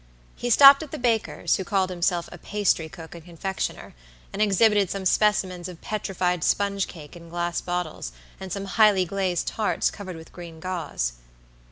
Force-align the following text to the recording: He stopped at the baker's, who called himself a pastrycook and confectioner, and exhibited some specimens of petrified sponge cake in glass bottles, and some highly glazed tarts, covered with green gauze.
He 0.35 0.49
stopped 0.49 0.81
at 0.81 0.89
the 0.89 0.97
baker's, 0.97 1.57
who 1.57 1.63
called 1.63 1.91
himself 1.91 2.27
a 2.31 2.39
pastrycook 2.39 3.13
and 3.13 3.23
confectioner, 3.23 3.93
and 4.33 4.41
exhibited 4.41 4.89
some 4.89 5.05
specimens 5.05 5.67
of 5.69 5.79
petrified 5.79 6.43
sponge 6.43 6.87
cake 6.87 7.15
in 7.15 7.29
glass 7.29 7.61
bottles, 7.61 8.11
and 8.39 8.51
some 8.51 8.65
highly 8.65 9.05
glazed 9.05 9.45
tarts, 9.45 9.91
covered 9.91 10.15
with 10.15 10.33
green 10.33 10.59
gauze. 10.59 11.13